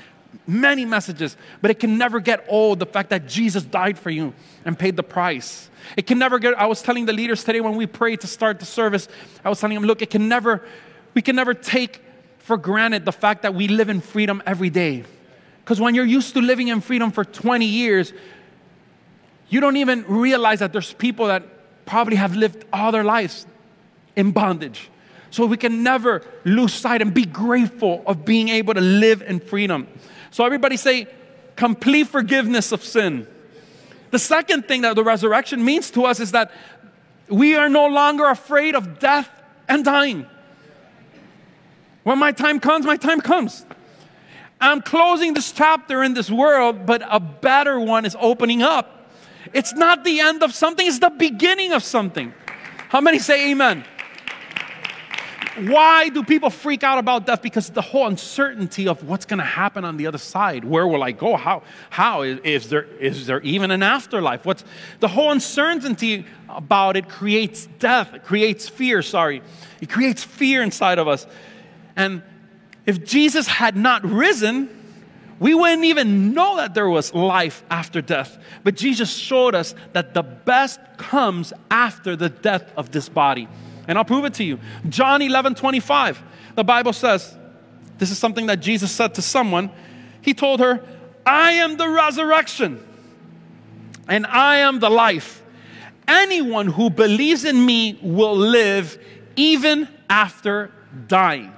[0.45, 4.33] many messages, but it can never get old the fact that Jesus died for you
[4.65, 5.69] and paid the price.
[5.95, 8.59] It can never get, I was telling the leaders today when we prayed to start
[8.59, 9.07] the service,
[9.45, 10.65] I was telling them, look, it can never,
[11.13, 12.01] we can never take
[12.39, 15.05] for granted the fact that we live in freedom every day.
[15.63, 18.11] Because when you're used to living in freedom for 20 years,
[19.47, 21.43] you don't even realize that there's people that
[21.91, 23.45] probably have lived all their lives
[24.15, 24.89] in bondage.
[25.29, 29.41] So we can never lose sight and be grateful of being able to live in
[29.41, 29.89] freedom.
[30.29, 31.05] So everybody say,
[31.57, 33.27] complete forgiveness of sin.
[34.09, 36.53] The second thing that the resurrection means to us is that
[37.27, 39.29] we are no longer afraid of death
[39.67, 40.25] and dying.
[42.03, 43.65] When my time comes, my time comes.
[44.61, 49.00] I'm closing this chapter in this world, but a better one is opening up.
[49.53, 52.33] It's not the end of something, it's the beginning of something.
[52.89, 53.85] How many say amen?
[55.67, 57.41] why do people freak out about death?
[57.41, 60.63] Because the whole uncertainty of what's going to happen on the other side.
[60.63, 61.35] Where will I go?
[61.35, 61.63] How?
[61.89, 62.83] How is, there?
[62.99, 64.45] Is there even an afterlife?
[64.45, 64.63] What's
[64.99, 68.13] the whole uncertainty about it creates death.
[68.13, 69.01] It creates fear.
[69.01, 69.41] Sorry,
[69.81, 71.27] it creates fear inside of us.
[71.95, 72.23] And
[72.85, 74.69] if Jesus had not risen,
[75.41, 78.37] we wouldn't even know that there was life after death.
[78.63, 83.47] But Jesus showed us that the best comes after the death of this body.
[83.87, 84.59] And I'll prove it to you.
[84.87, 86.21] John 11 25,
[86.53, 87.35] the Bible says,
[87.97, 89.71] this is something that Jesus said to someone.
[90.21, 90.85] He told her,
[91.25, 92.85] I am the resurrection
[94.07, 95.41] and I am the life.
[96.07, 99.03] Anyone who believes in me will live
[99.35, 100.71] even after
[101.07, 101.51] dying.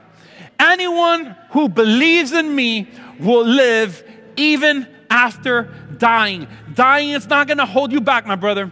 [0.58, 2.88] Anyone who believes in me
[3.19, 4.04] will live
[4.36, 6.47] even after dying.
[6.73, 8.71] Dying is not going to hold you back, my brother.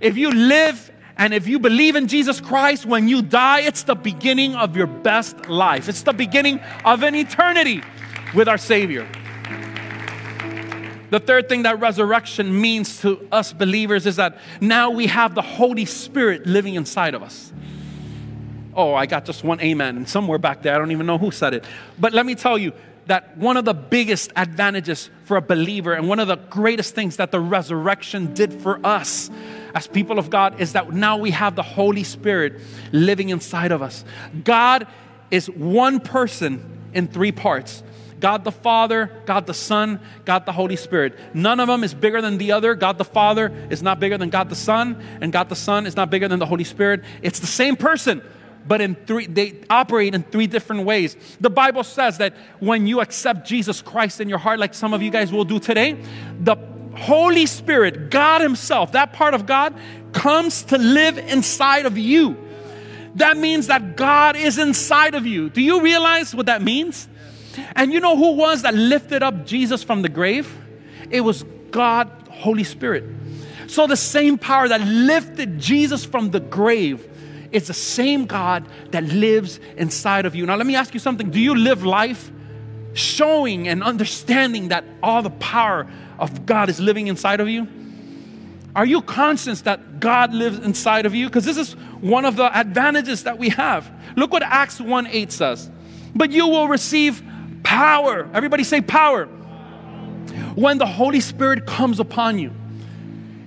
[0.00, 3.96] If you live and if you believe in Jesus Christ, when you die, it's the
[3.96, 5.88] beginning of your best life.
[5.88, 7.82] It's the beginning of an eternity
[8.34, 9.08] with our Savior.
[11.10, 15.42] The third thing that resurrection means to us believers is that now we have the
[15.42, 17.52] Holy Spirit living inside of us.
[18.74, 21.30] Oh, I got just one amen, and somewhere back there, I don't even know who
[21.30, 21.64] said it.
[21.98, 22.72] But let me tell you
[23.08, 27.16] that one of the biggest advantages for a believer, and one of the greatest things
[27.16, 29.30] that the resurrection did for us
[29.74, 32.60] as people of God, is that now we have the Holy Spirit
[32.92, 34.04] living inside of us.
[34.44, 34.86] God
[35.30, 36.62] is one person
[36.94, 37.82] in three parts.
[38.20, 41.18] God the Father, God the Son, God the Holy Spirit.
[41.34, 42.74] None of them is bigger than the other.
[42.74, 45.96] God the Father is not bigger than God the Son, and God the Son is
[45.96, 47.04] not bigger than the Holy Spirit.
[47.22, 48.22] It's the same person,
[48.68, 51.16] but in three they operate in three different ways.
[51.40, 55.02] The Bible says that when you accept Jesus Christ in your heart like some of
[55.02, 55.96] you guys will do today,
[56.38, 56.56] the
[56.94, 59.74] Holy Spirit, God himself, that part of God
[60.12, 62.36] comes to live inside of you.
[63.14, 65.48] That means that God is inside of you.
[65.48, 67.08] Do you realize what that means?
[67.74, 70.54] And you know who was that lifted up Jesus from the grave?
[71.10, 73.04] It was God, Holy Spirit.
[73.66, 77.08] So the same power that lifted Jesus from the grave
[77.50, 80.44] it's the same God that lives inside of you.
[80.46, 81.30] Now, let me ask you something.
[81.30, 82.30] Do you live life
[82.92, 85.86] showing and understanding that all the power
[86.18, 87.66] of God is living inside of you?
[88.76, 91.26] Are you conscious that God lives inside of you?
[91.26, 93.90] Because this is one of the advantages that we have.
[94.16, 95.70] Look what Acts 1 8 says.
[96.14, 97.22] But you will receive
[97.62, 98.28] power.
[98.34, 99.26] Everybody say power.
[100.54, 102.52] When the Holy Spirit comes upon you.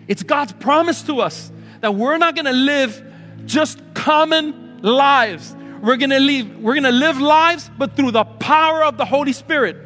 [0.08, 3.04] It's God's promise to us that we're not going to live
[3.46, 5.56] just common lives.
[5.82, 9.78] We're gonna live, we're gonna live lives, but through the power of the Holy Spirit.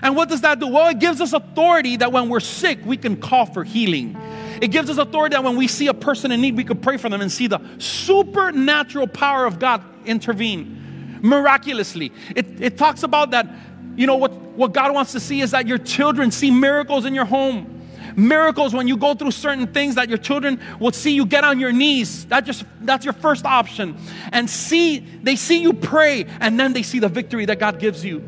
[0.00, 0.68] And what does that do?
[0.68, 4.16] Well, it gives us authority that when we're sick, we can call for healing.
[4.62, 6.96] It gives us authority that when we see a person in need, we could pray
[6.96, 12.12] for them and see the supernatural power of God intervene miraculously.
[12.34, 13.48] It, it talks about that,
[13.96, 17.14] you know, what, what God wants to see is that your children see miracles in
[17.14, 17.77] your home
[18.18, 21.60] miracles when you go through certain things that your children will see you get on
[21.60, 22.26] your knees.
[22.26, 23.96] That just that's your first option.
[24.32, 28.04] And see, they see you pray, and then they see the victory that God gives
[28.04, 28.22] you.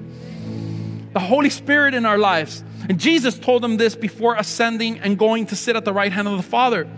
[1.12, 2.62] The Holy Spirit in our lives.
[2.88, 6.28] And Jesus told them this before ascending and going to sit at the right hand
[6.28, 6.88] of the Father.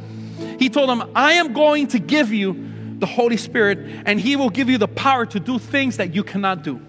[0.59, 4.51] He told them, I am going to give you the Holy Spirit, and He will
[4.51, 6.81] give you the power to do things that you cannot do.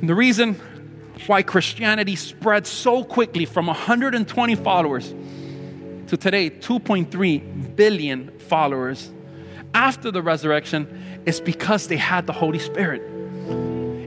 [0.00, 0.60] And the reason
[1.28, 5.14] why Christianity spread so quickly from 120 followers
[6.08, 9.10] to today 2.3 billion followers
[9.74, 13.02] after the resurrection is because they had the Holy Spirit.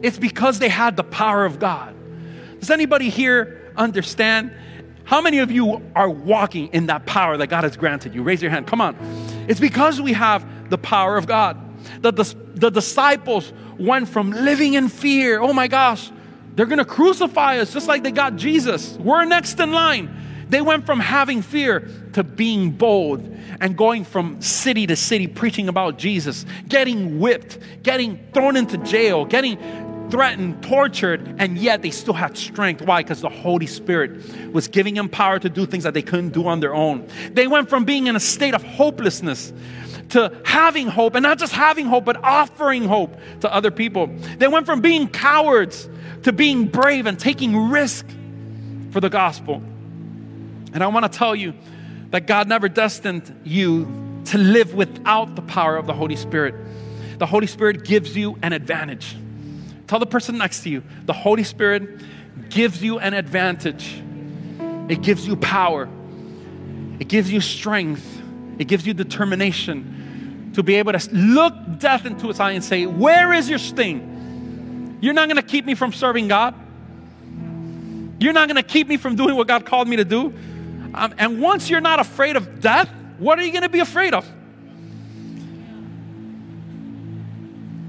[0.04, 1.96] It's because they had the power of God.
[2.60, 4.52] Does anybody here understand?
[5.04, 8.24] How many of you are walking in that power that God has granted you?
[8.24, 8.68] Raise your hand.
[8.68, 8.96] Come on.
[9.48, 11.58] It's because we have the power of God.
[12.02, 16.12] The, the, the disciples went from living in fear, oh my gosh,
[16.56, 18.98] they're going to crucify us just like they got Jesus.
[18.98, 20.46] We're next in line.
[20.50, 23.20] They went from having fear to being bold
[23.60, 29.26] and going from city to city preaching about Jesus, getting whipped, getting thrown into jail,
[29.26, 29.58] getting
[30.10, 32.82] threatened, tortured, and yet they still had strength.
[32.84, 33.02] Why?
[33.02, 36.48] Because the Holy Spirit was giving them power to do things that they couldn't do
[36.48, 37.08] on their own.
[37.32, 39.52] They went from being in a state of hopelessness
[40.10, 44.08] to having hope, and not just having hope, but offering hope to other people.
[44.38, 45.90] They went from being cowards
[46.26, 48.08] to being brave and taking risk
[48.90, 49.62] for the gospel.
[50.74, 51.54] And I want to tell you
[52.10, 56.56] that God never destined you to live without the power of the Holy Spirit.
[57.20, 59.16] The Holy Spirit gives you an advantage.
[59.86, 62.02] Tell the person next to you, the Holy Spirit
[62.50, 64.02] gives you an advantage.
[64.90, 65.88] It gives you power.
[67.00, 68.20] It gives you strength.
[68.58, 72.88] It gives you determination to be able to look death into its eye and say,
[72.88, 74.15] Where is your sting?
[75.02, 76.56] You're not going to keep me from serving God.
[78.20, 80.34] You're not going to keep me from doing what God called me to do.
[80.94, 84.14] Um, and once you're not afraid of death, what are you going to be afraid
[84.14, 84.26] of?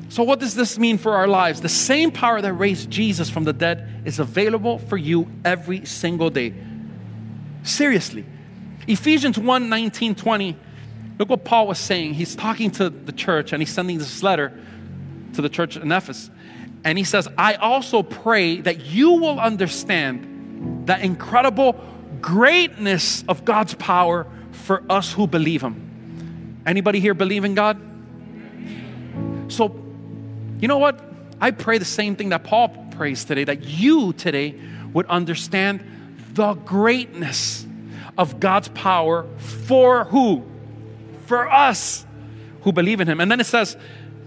[0.08, 1.60] So, what does this mean for our lives?
[1.60, 6.30] The same power that raised Jesus from the dead is available for you every single
[6.30, 6.54] day.
[7.64, 8.24] Seriously.
[8.86, 10.56] Ephesians 1 19, 20.
[11.18, 12.14] Look what Paul was saying.
[12.14, 14.58] He's talking to the church and he's sending this letter
[15.34, 16.30] to the church in Ephesus.
[16.86, 21.72] And he says, I also pray that you will understand the incredible
[22.20, 26.62] greatness of God's power for us who believe him.
[26.64, 27.80] Anybody here believe in God?
[29.48, 29.74] So
[30.60, 31.00] you know what?
[31.40, 34.54] I pray the same thing that Paul prays today that you today
[34.92, 35.84] would understand
[36.34, 37.66] the greatness
[38.16, 40.44] of God's power for who?
[41.26, 42.06] For us
[42.62, 43.20] who believe in Him.
[43.20, 43.76] And then it says,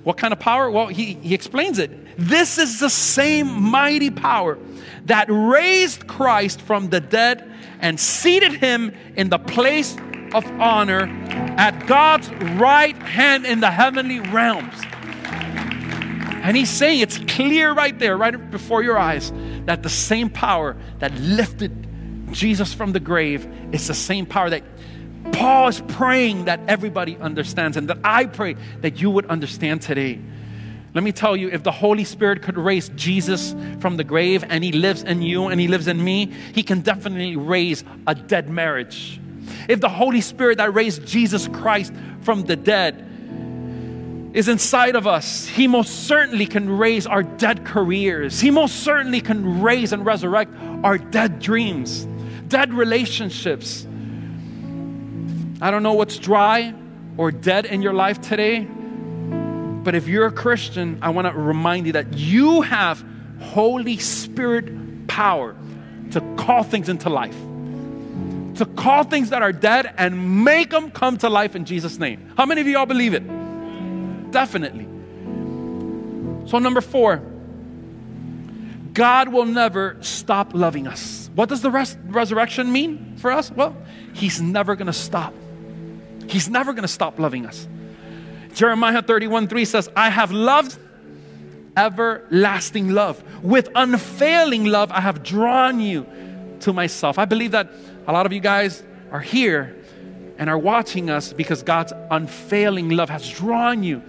[0.03, 0.69] what kind of power?
[0.69, 1.91] Well, he, he explains it.
[2.19, 4.57] This is the same mighty power
[5.05, 9.95] that raised Christ from the dead and seated him in the place
[10.33, 11.07] of honor
[11.57, 12.29] at God's
[12.59, 14.75] right hand in the heavenly realms.
[16.43, 19.31] And he's saying it's clear right there, right before your eyes,
[19.65, 21.87] that the same power that lifted
[22.31, 24.63] Jesus from the grave is the same power that
[25.31, 30.19] Paul is praying that everybody understands, and that I pray that you would understand today.
[30.93, 34.63] Let me tell you, if the Holy Spirit could raise Jesus from the grave and
[34.63, 38.49] He lives in you and He lives in me, He can definitely raise a dead
[38.49, 39.19] marriage.
[39.67, 43.05] If the Holy Spirit that raised Jesus Christ from the dead
[44.33, 48.39] is inside of us, He most certainly can raise our dead careers.
[48.39, 52.07] He most certainly can raise and resurrect our dead dreams,
[52.47, 53.85] dead relationships.
[55.61, 56.73] I don't know what's dry
[57.17, 58.67] or dead in your life today,
[59.83, 63.03] but if you're a Christian, I want to remind you that you have
[63.39, 65.55] Holy Spirit power
[66.11, 67.37] to call things into life,
[68.55, 72.33] to call things that are dead and make them come to life in Jesus' name.
[72.35, 73.23] How many of y'all believe it?
[74.31, 74.85] Definitely.
[76.49, 77.21] So, number four,
[78.93, 81.29] God will never stop loving us.
[81.35, 83.51] What does the res- resurrection mean for us?
[83.51, 83.77] Well,
[84.13, 85.33] He's never going to stop.
[86.27, 87.67] He's never going to stop loving us.
[88.53, 90.77] Jeremiah 31 3 says, I have loved
[91.77, 93.23] everlasting love.
[93.43, 96.05] With unfailing love, I have drawn you
[96.61, 97.17] to myself.
[97.17, 97.71] I believe that
[98.07, 99.75] a lot of you guys are here
[100.37, 104.01] and are watching us because God's unfailing love has drawn you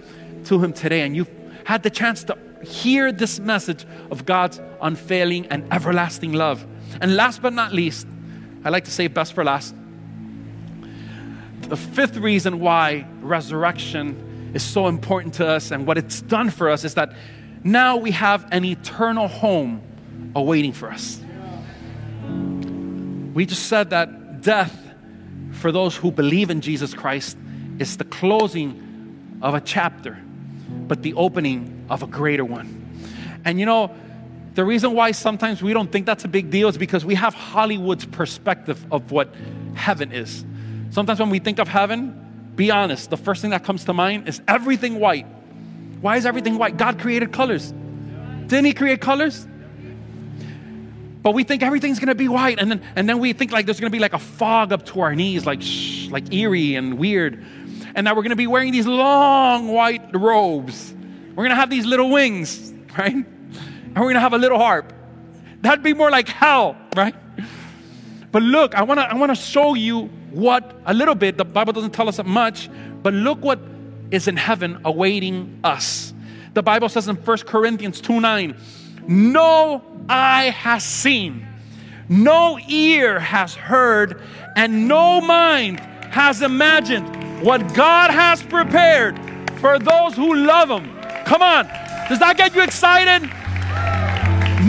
[0.45, 1.01] to Him today.
[1.01, 1.29] And you've
[1.65, 6.65] had the chance to hear this message of God's unfailing and everlasting love.
[6.99, 8.07] And last but not least,
[8.63, 9.75] I like to say best for last.
[11.61, 16.69] The fifth reason why resurrection is so important to us and what it's done for
[16.69, 17.13] us is that
[17.63, 19.81] now we have an eternal home
[20.35, 21.19] awaiting for us.
[23.33, 24.75] We just said that death
[25.51, 27.37] for those who believe in Jesus Christ
[27.79, 30.19] is the closing of a chapter,
[30.87, 32.77] but the opening of a greater one.
[33.45, 33.95] And you know,
[34.53, 37.33] the reason why sometimes we don't think that's a big deal is because we have
[37.33, 39.33] Hollywood's perspective of what
[39.75, 40.43] heaven is.
[40.89, 42.20] Sometimes when we think of heaven,
[42.61, 45.25] be honest, the first thing that comes to mind is everything white.
[45.99, 46.77] Why is everything white?
[46.77, 47.71] God created colors.
[48.45, 49.47] Didn't He create colors?
[51.23, 53.79] But we think everything's gonna be white, and then and then we think like there's
[53.79, 57.43] gonna be like a fog up to our knees, like shh, like eerie and weird,
[57.95, 60.93] and that we're gonna be wearing these long white robes.
[61.35, 63.13] We're gonna have these little wings, right?
[63.13, 64.93] And we're gonna have a little harp.
[65.61, 67.15] That'd be more like hell, right?
[68.31, 71.37] But look, I wanna I wanna show you what a little bit.
[71.37, 72.69] The Bible doesn't tell us that much,
[73.03, 73.59] but look what
[74.11, 76.13] is in heaven awaiting us.
[76.53, 78.55] The Bible says in 1 Corinthians 2 9,
[79.07, 81.47] no eye has seen,
[82.09, 84.21] no ear has heard,
[84.55, 87.07] and no mind has imagined
[87.41, 89.19] what God has prepared
[89.59, 90.93] for those who love Him.
[91.25, 91.65] Come on,
[92.09, 93.27] does that get you excited?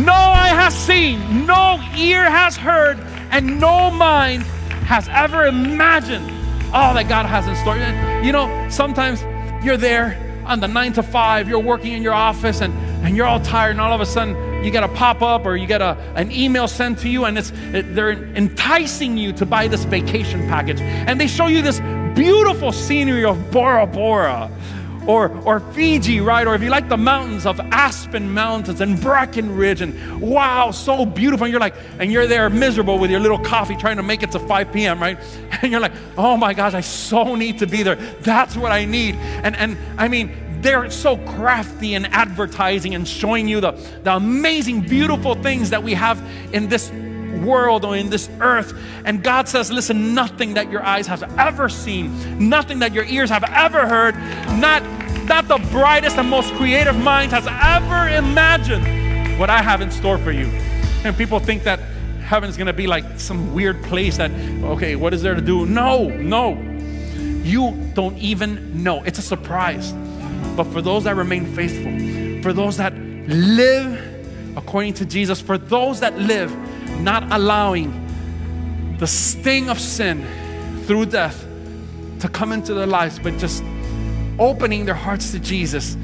[0.05, 2.99] No eye has seen, no ear has heard,
[3.33, 4.45] and no mind
[4.85, 6.31] has ever imagined
[6.73, 7.77] all that God has in store.
[8.25, 9.23] You know, sometimes
[9.65, 12.73] you're there on the nine to five, you're working in your office and,
[13.05, 15.57] and you're all tired, and all of a sudden you get a pop up or
[15.57, 19.47] you get a, an email sent to you, and it's it, they're enticing you to
[19.47, 20.81] buy this vacation package.
[20.81, 21.81] And they show you this
[22.15, 24.51] beautiful scenery of Bora Bora
[25.07, 26.47] or, or Fiji, right?
[26.47, 31.45] Or if you like the mountains of Aspen Mountains and Breckenridge, and wow, so beautiful.
[31.45, 34.31] And you're like, and you're there miserable with your little coffee trying to make it
[34.33, 35.19] to 5 p.m., right?
[35.63, 37.95] And you're like, oh my gosh, I so need to be there.
[37.95, 39.15] That's what I need.
[39.15, 43.73] And, and I mean, they're so crafty in advertising and showing you the,
[44.03, 46.21] the amazing, beautiful things that we have
[46.53, 46.91] in this
[47.41, 48.77] world or in this earth.
[49.05, 53.31] And God says, listen, nothing that your eyes have ever seen, nothing that your ears
[53.31, 54.15] have ever heard,
[54.59, 54.83] not,
[55.27, 60.19] not the brightest and most creative minds has ever imagined what I have in store
[60.19, 60.47] for you.
[61.05, 61.81] And people think that
[62.23, 64.31] heaven's gonna be like some weird place that,
[64.63, 65.67] okay, what is there to do?
[65.67, 66.55] No, no.
[67.43, 69.03] You don't even know.
[69.03, 69.93] It's a surprise.
[70.57, 74.13] But for those that remain faithful, for those that live
[74.57, 76.55] according to Jesus, for those that live
[77.01, 80.25] not allowing the sting of sin
[80.87, 81.45] through death
[82.21, 83.65] to come into their lives, but just
[84.39, 85.97] opening their hearts to Jesus,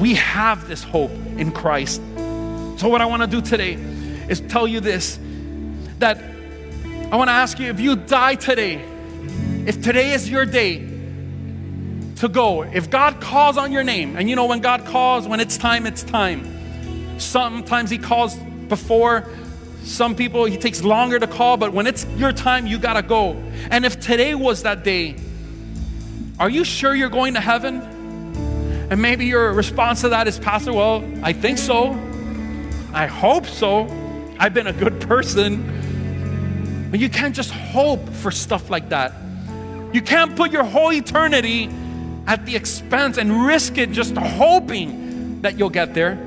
[0.00, 2.02] we have this hope in Christ.
[2.76, 3.74] So, what I want to do today
[4.28, 5.18] is tell you this
[5.98, 6.18] that
[7.12, 8.82] I want to ask you if you die today,
[9.66, 10.78] if today is your day
[12.16, 15.40] to go, if God calls on your name, and you know when God calls, when
[15.40, 17.20] it's time, it's time.
[17.20, 18.34] Sometimes He calls
[18.68, 19.28] before
[19.84, 23.32] some people, he takes longer to call, but when it's your time, you gotta go.
[23.70, 25.16] And if today was that day,
[26.40, 27.80] are you sure you're going to heaven?
[28.90, 31.92] And maybe your response to that is, Pastor, well, I think so.
[32.92, 33.86] I hope so.
[34.38, 36.88] I've been a good person.
[36.90, 39.12] But you can't just hope for stuff like that.
[39.92, 41.70] You can't put your whole eternity
[42.26, 46.18] at the expense and risk it just hoping that you'll get there.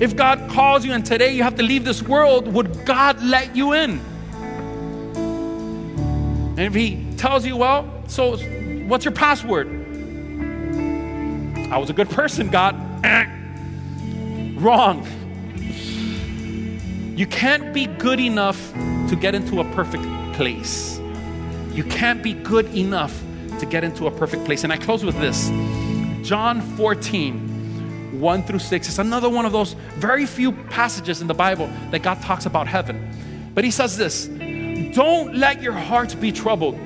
[0.00, 3.54] If God calls you and today you have to leave this world, would God let
[3.54, 4.00] you in?
[6.56, 8.36] And if He tells you, well, so
[8.86, 9.68] what's your password?
[11.70, 12.74] I was a good person, God.
[14.56, 15.06] Wrong.
[17.16, 18.72] You can't be good enough
[19.08, 21.00] to get into a perfect place.
[21.72, 23.22] You can't be good enough
[23.60, 24.64] to get into a perfect place.
[24.64, 25.48] And I close with this
[26.26, 27.53] John 14
[28.24, 28.88] 1 through 6.
[28.88, 32.66] It's another one of those very few passages in the Bible that God talks about
[32.66, 33.52] heaven.
[33.54, 34.26] But he says this
[34.94, 36.76] Don't let your hearts be troubled.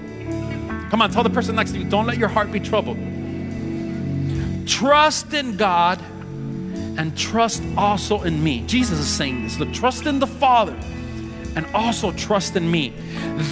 [0.91, 2.99] Come on, tell the person next to you, don't let your heart be troubled.
[4.67, 6.03] Trust in God
[6.99, 8.67] and trust also in me.
[8.67, 9.59] Jesus is saying this.
[9.59, 10.77] Look, trust in the Father
[11.55, 12.93] and also trust in me.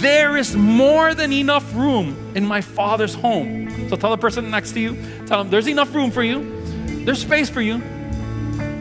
[0.01, 3.89] There is more than enough room in my Father's home.
[3.89, 6.56] So tell the person next to you, tell them there's enough room for you.
[7.07, 7.81] There's space for you.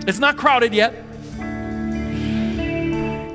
[0.05, 0.93] It's not crowded yet.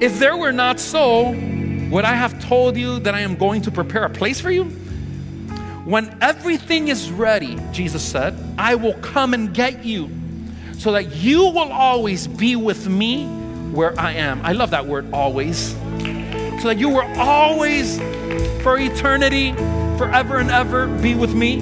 [0.01, 3.71] If there were not so, would I have told you that I am going to
[3.71, 4.65] prepare a place for you?
[5.85, 10.09] When everything is ready, Jesus said, I will come and get you
[10.73, 13.27] so that you will always be with me
[13.71, 14.41] where I am.
[14.45, 15.69] I love that word, always.
[15.69, 17.97] So that you will always,
[18.61, 19.53] for eternity,
[19.97, 21.61] forever and ever, be with me.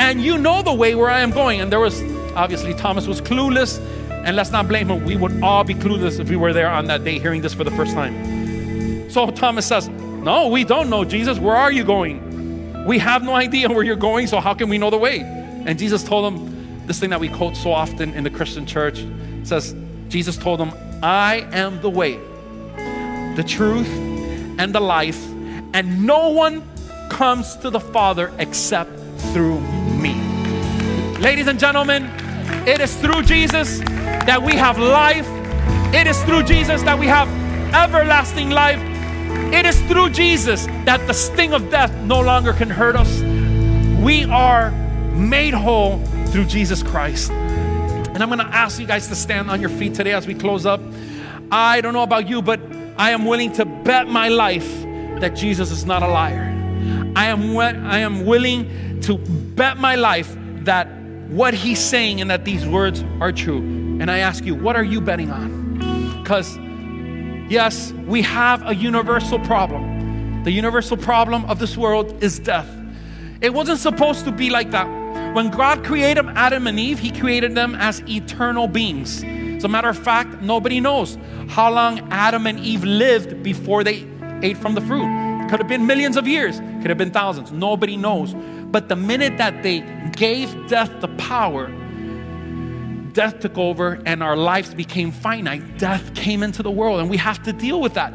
[0.00, 1.60] And you know the way where I am going.
[1.60, 2.02] And there was
[2.36, 3.80] Obviously, Thomas was clueless,
[4.10, 5.04] and let's not blame him.
[5.04, 7.64] We would all be clueless if we were there on that day hearing this for
[7.64, 9.10] the first time.
[9.10, 11.38] So Thomas says, No, we don't know, Jesus.
[11.38, 12.84] Where are you going?
[12.84, 15.20] We have no idea where you're going, so how can we know the way?
[15.20, 19.04] And Jesus told him this thing that we quote so often in the Christian church.
[19.42, 19.74] Says,
[20.08, 20.72] Jesus told him,
[21.02, 22.16] I am the way,
[23.34, 23.88] the truth,
[24.58, 25.24] and the life,
[25.74, 26.62] and no one
[27.08, 28.90] comes to the Father except
[29.32, 30.14] through me.
[31.18, 32.10] Ladies and gentlemen,
[32.66, 35.26] it is through Jesus that we have life.
[35.94, 37.28] It is through Jesus that we have
[37.74, 38.80] everlasting life.
[39.52, 43.20] It is through Jesus that the sting of death no longer can hurt us.
[44.02, 44.70] We are
[45.14, 47.30] made whole through Jesus Christ.
[47.30, 50.34] And I'm going to ask you guys to stand on your feet today as we
[50.34, 50.80] close up.
[51.50, 52.60] I don't know about you, but
[52.96, 54.68] I am willing to bet my life
[55.20, 56.52] that Jesus is not a liar.
[57.14, 60.88] I am, I am willing to bet my life that
[61.28, 63.58] what he's saying and that these words are true.
[63.58, 66.22] And I ask you, what are you betting on?
[66.22, 66.56] Because,
[67.50, 70.44] yes, we have a universal problem.
[70.44, 72.68] The universal problem of this world is death.
[73.40, 74.86] It wasn't supposed to be like that.
[75.34, 79.22] When God created Adam and Eve, He created them as eternal beings.
[79.24, 81.18] As a matter of fact, nobody knows
[81.48, 84.06] how long Adam and Eve lived before they
[84.42, 85.06] ate from the fruit.
[85.50, 87.52] Could have been millions of years, could have been thousands.
[87.52, 88.34] Nobody knows.
[88.70, 89.80] But the minute that they
[90.12, 91.68] gave death the power,
[93.12, 95.78] death took over and our lives became finite.
[95.78, 98.12] Death came into the world and we have to deal with that.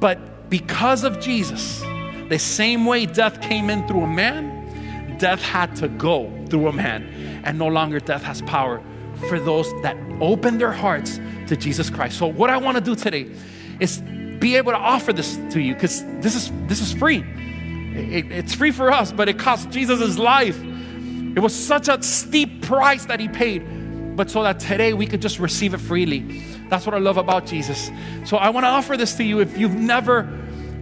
[0.00, 1.80] But because of Jesus,
[2.28, 6.72] the same way death came in through a man, death had to go through a
[6.72, 7.02] man,
[7.44, 8.82] and no longer death has power
[9.28, 12.18] for those that open their hearts to Jesus Christ.
[12.18, 13.30] So, what I want to do today
[13.80, 14.00] is
[14.38, 17.24] be able to offer this to you because this is this is free.
[17.94, 20.60] It, it's free for us, but it cost Jesus life.
[20.62, 25.22] It was such a steep price that he paid, but so that today we could
[25.22, 26.42] just receive it freely.
[26.68, 27.90] That's what I love about Jesus.
[28.24, 30.28] So I want to offer this to you if you've never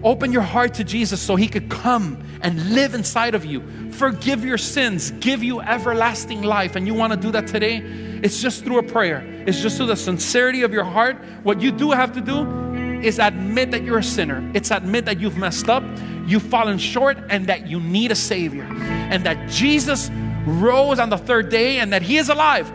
[0.04, 4.44] opened your heart to Jesus so he could come and live inside of you, forgive
[4.44, 7.78] your sins, give you everlasting life, and you want to do that today,
[8.22, 9.24] it's just through a prayer.
[9.46, 11.16] It's just through the sincerity of your heart.
[11.42, 12.71] What you do have to do
[13.04, 14.48] is admit that you're a sinner.
[14.54, 15.82] It's admit that you've messed up,
[16.26, 18.64] you've fallen short, and that you need a Savior.
[18.64, 20.10] And that Jesus
[20.46, 22.70] rose on the third day and that He is alive.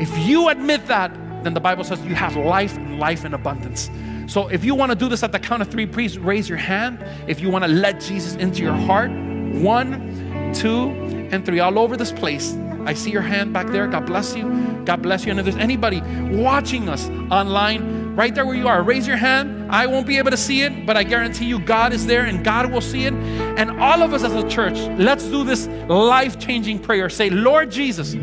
[0.00, 1.12] If you admit that,
[1.42, 3.90] then the Bible says you have life and life in abundance.
[4.26, 6.58] So if you want to do this at the count of three, please raise your
[6.58, 7.04] hand.
[7.28, 10.90] If you want to let Jesus into your heart, one, two,
[11.30, 12.56] and three, all over this place.
[12.84, 13.86] I see your hand back there.
[13.88, 14.50] God bless you.
[14.84, 15.30] God bless you.
[15.30, 16.00] And if there's anybody
[16.36, 19.70] watching us online, right there where you are, raise your hand.
[19.70, 22.42] I won't be able to see it, but I guarantee you God is there and
[22.42, 23.12] God will see it.
[23.12, 27.10] And all of us as a church, let's do this life changing prayer.
[27.10, 28.14] Say, Lord Jesus,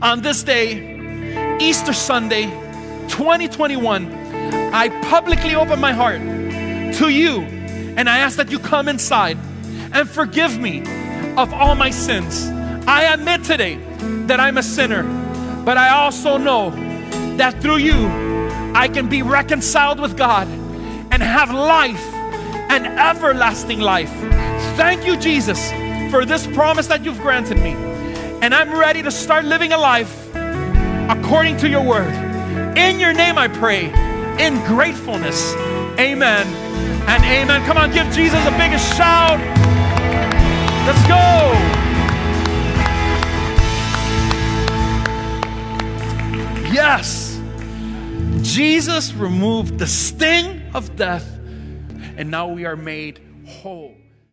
[0.00, 2.44] on this day, Easter Sunday,
[3.08, 4.12] 2021,
[4.72, 7.40] I publicly open my heart to you
[7.96, 9.36] and I ask that you come inside
[9.92, 10.82] and forgive me
[11.36, 12.46] of all my sins.
[12.86, 13.76] I admit today
[14.26, 15.02] that I'm a sinner,
[15.64, 16.70] but I also know
[17.36, 18.25] that through you
[18.76, 20.46] I can be reconciled with God
[21.10, 22.12] and have life
[22.68, 24.10] and everlasting life.
[24.76, 25.70] Thank you, Jesus,
[26.10, 27.70] for this promise that you've granted me.
[28.42, 30.28] And I'm ready to start living a life
[31.08, 32.12] according to your word.
[32.76, 33.86] In your name I pray,
[34.38, 35.54] in gratefulness.
[35.98, 36.46] Amen
[37.08, 37.64] and amen.
[37.64, 39.40] Come on, give Jesus the biggest shout.
[40.84, 41.54] Let's go.
[46.70, 47.35] Yes,
[48.56, 51.28] Jesus removed the sting of death,
[52.16, 53.94] and now we are made whole.